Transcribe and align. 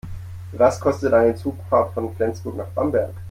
Was 0.53 0.79
kostet 0.79 1.13
eine 1.13 1.35
Zugfahrt 1.35 1.93
von 1.93 2.15
Flensburg 2.15 2.57
nach 2.57 2.65
Bamberg? 2.69 3.13